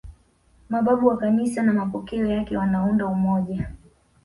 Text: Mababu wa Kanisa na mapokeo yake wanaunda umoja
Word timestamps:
Mababu 0.69 1.07
wa 1.07 1.17
Kanisa 1.17 1.63
na 1.63 1.73
mapokeo 1.73 2.25
yake 2.25 2.57
wanaunda 2.57 3.05
umoja 3.07 3.67